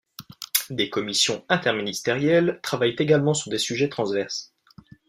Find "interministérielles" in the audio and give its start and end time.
1.47-2.59